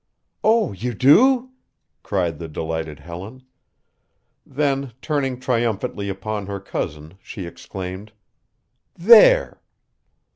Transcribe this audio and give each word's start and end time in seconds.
"Oh, 0.43 0.71
you 0.71 0.95
do?" 0.95 1.51
cried 2.01 2.39
the 2.39 2.47
delighted 2.47 2.97
Helen. 3.01 3.43
Then, 4.47 4.93
turning 4.99 5.39
triumphantly 5.39 6.09
upon 6.09 6.47
her 6.47 6.59
cousin 6.59 7.19
she 7.21 7.45
exclaimed: 7.45 8.11
"There!" 8.95 9.61